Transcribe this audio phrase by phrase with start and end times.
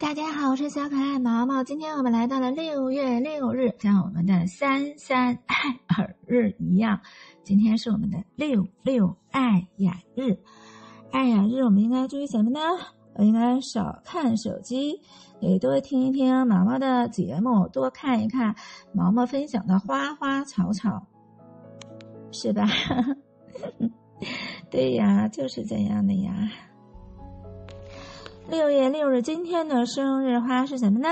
[0.00, 1.62] 大家好，我是小可爱毛毛。
[1.62, 5.56] 今天我们来到了六月六日，像我们的三三爱
[5.94, 6.98] 耳日一样，
[7.44, 10.34] 今天是我们的六六爱眼日。
[11.12, 12.58] 爱眼日，我们应该注意什么呢？
[13.16, 14.98] 我应该少看手机，
[15.38, 18.54] 也多听一听毛毛的节目，多看一看
[18.94, 21.06] 毛毛分享的花花草草，
[22.32, 22.66] 是吧？
[24.70, 26.50] 对呀，就是这样的呀。
[28.48, 31.08] 六月六日，今天的生日花是什么呢？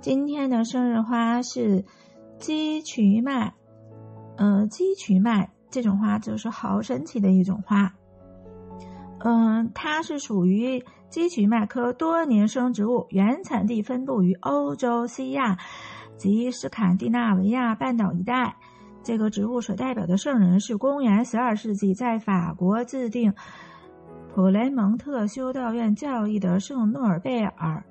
[0.00, 1.84] 今天的生日花是
[2.38, 3.54] 鸡曲麦。
[4.36, 7.92] 呃，鸡曲麦这种花就是好神奇的一种花。
[9.20, 15.58] 嗯，它是属于鸡曲麦科多年生植物，原产地分布于欧洲、西亚
[16.16, 18.56] 及斯堪的纳维亚半岛一带。
[19.02, 23.32] 这个植物所代表的圣人是公元十二世纪在法国制定。
[24.36, 27.82] 普雷蒙特修道院教义的圣诺尔贝尔，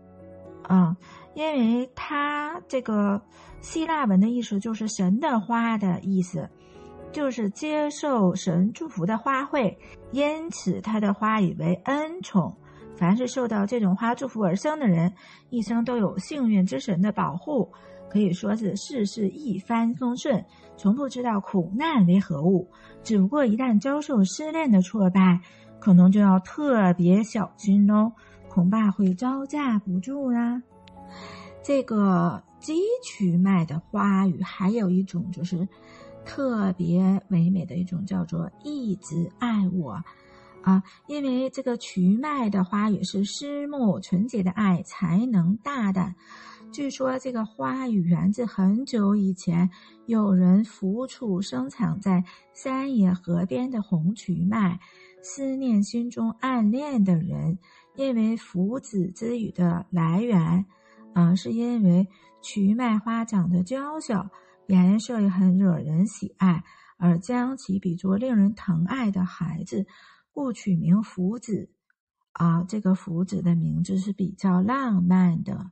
[0.62, 0.96] 啊，
[1.34, 3.20] 因为他这个
[3.62, 6.48] 希腊文的意思就是神的花的意思，
[7.12, 9.76] 就是接受神祝福的花卉，
[10.12, 12.56] 因此他的花语为恩宠。
[12.96, 15.12] 凡是受到这种花祝福而生的人，
[15.50, 17.74] 一生都有幸运之神的保护，
[18.08, 20.46] 可以说是事事一帆风顺，
[20.78, 22.70] 从不知道苦难为何物。
[23.02, 25.42] 只不过一旦遭受失恋的挫败，
[25.86, 28.12] 可能就要特别小心喽，
[28.50, 30.60] 恐怕会招架不住啦。
[31.62, 35.68] 这个鸡曲麦的花语还有一种就是
[36.26, 40.04] 特别唯美的一种，叫做“一直爱我”
[40.66, 46.16] 啊，因为这个曲麦的花语是湿木纯洁的爱，才能大胆。
[46.76, 49.70] 据说这个花语源自很久以前，
[50.08, 54.78] 有人抚触生长在山野河边的红曲麦。
[55.22, 57.58] 思念心中暗恋的人，
[57.96, 60.66] 因为福子之语的来源，
[61.14, 62.06] 啊，是因为
[62.42, 64.30] 曲麦花长得娇小，
[64.68, 66.62] 颜色也很惹人喜爱，
[66.98, 69.88] 而将其比作令人疼爱的孩子，
[70.34, 71.70] 故取名福子。
[72.34, 75.72] 啊，这个福子的名字是比较浪漫的。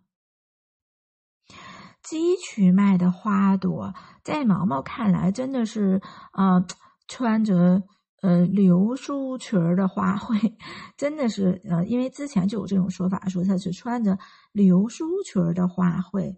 [2.04, 3.94] 鸡曲麦的花朵，
[4.24, 6.64] 在毛毛看来，真的是啊，
[7.08, 7.84] 穿着。
[8.24, 10.54] 呃，流苏裙儿的花卉，
[10.96, 14.18] 真的是呃，因为之前就有这种说法，说它是穿着
[14.54, 16.34] 流苏裙儿的花卉。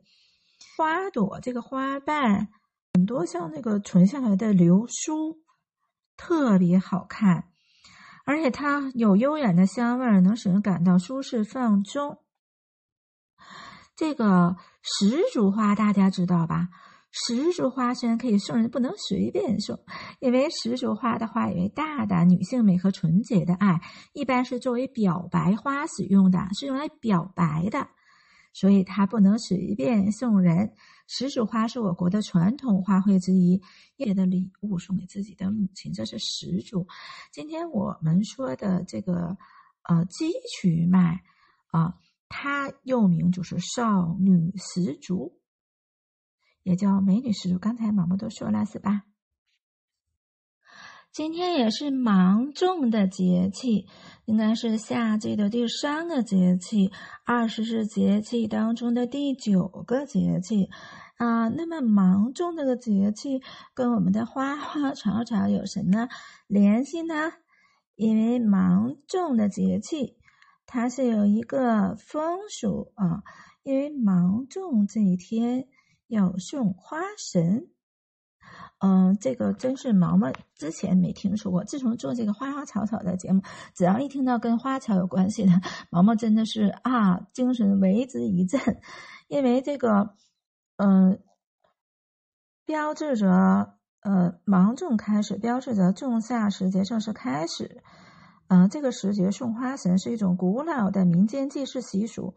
[0.75, 2.47] 花朵这个花瓣
[2.95, 5.37] 很多像那个存下来的流苏，
[6.17, 7.49] 特别好看，
[8.25, 12.17] 而且它有悠远的香味儿，能使人感到舒适放松。
[13.95, 16.69] 这个石竹花大家知道吧？
[17.11, 19.79] 石竹花虽然可以送人，不能随便送，
[20.19, 23.79] 因为石竹花的话，为大胆女性美和纯洁的爱，
[24.11, 27.87] 一般是作为表白花使用的，是用来表白的，
[28.51, 30.73] 所以它不能随便送人。
[31.07, 33.61] 石竹花是我国的传统花卉之一，
[33.95, 36.85] 叶的礼物送给自己的母亲，这是石竹。
[37.31, 39.37] 今天我们说的这个
[39.83, 41.21] 呃鸡曲麦
[41.71, 41.93] 啊，
[42.29, 45.39] 它又名就是少女石竹。
[46.63, 49.03] 也叫美女石竹，刚才毛毛都说了是吧？
[51.11, 53.87] 今天也是芒种的节气，
[54.25, 56.91] 应该是夏季的第三个节气，
[57.23, 60.69] 二十四节气当中的第九个节气
[61.17, 61.47] 啊。
[61.47, 63.41] 那么芒种这个节气
[63.73, 66.09] 跟我们的花花草草有什么
[66.47, 67.31] 联系呢？
[67.95, 70.17] 因为芒种的节气，
[70.75, 73.23] 它是有一个风俗啊，
[73.63, 75.67] 因为芒种这一天。
[76.07, 77.67] 要送花神，
[78.77, 81.63] 嗯，这个真是毛毛之前没听说过。
[81.63, 83.41] 自从做这个花花草草的节目，
[83.73, 85.51] 只要一听到跟花草有关系的，
[85.89, 88.61] 毛毛真的是啊，精神为之一振。
[89.27, 90.15] 因为这个，
[90.77, 91.19] 嗯，
[92.65, 97.81] 标志着呃芒种开始，标志着仲夏时节正式开始。
[98.47, 102.35] 嗯，这个时节送花神是一种古老的民间祭祀习俗，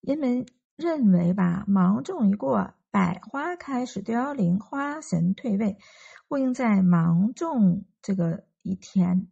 [0.00, 0.46] 人们
[0.76, 2.74] 认为吧，芒种一过。
[2.92, 5.78] 百花开始凋零，花神退位，
[6.26, 9.28] 故应在芒种这个一天，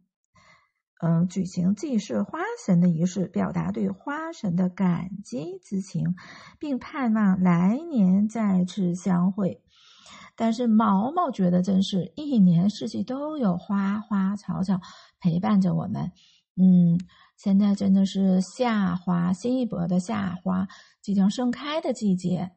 [1.01, 6.15] 嗯，举行祭祀花神的仪式，表达对花神的感激之情，
[6.57, 9.61] 并盼望来年再次相会。
[10.39, 14.79] 但是毛毛觉得，真是一年四季都有花花草草
[15.19, 16.13] 陪伴着我们。
[16.55, 16.97] 嗯，
[17.35, 20.69] 现在真的是夏花，新一波的夏花
[21.01, 22.51] 即将盛开的季节。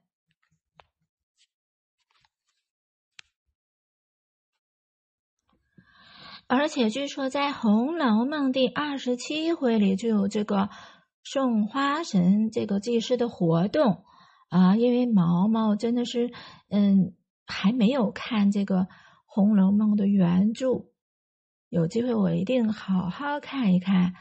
[6.47, 10.71] 而且据说，在《红楼梦》第二十七回里就有这个
[11.25, 14.05] 送花神这个祭祀的活动
[14.51, 16.31] 啊，因为毛毛真的是
[16.69, 17.15] 嗯
[17.53, 18.81] 还没有看这个
[19.27, 20.87] 《红楼梦》的原著，
[21.69, 24.15] 有机会我一定好好看一看，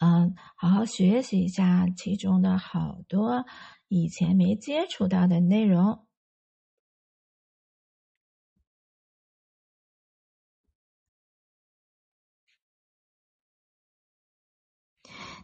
[0.00, 3.46] 嗯，好好学习一下其中的好多
[3.88, 6.06] 以前没接触到的内容。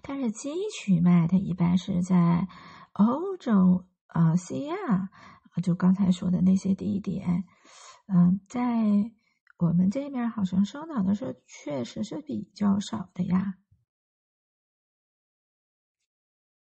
[0.03, 2.49] 但是基曲脉它一般是在
[2.93, 4.75] 欧洲、啊西亚，
[5.51, 7.45] 啊就刚才说的那些地点，
[8.07, 9.13] 嗯，在
[9.59, 13.55] 我们这边好像收到的是确实是比较少的呀。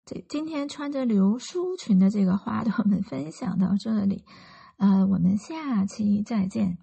[0.06, 4.26] 这今天穿着流苏裙的这个花朵们分享到这里，
[4.78, 6.80] 呃，我们下期再见。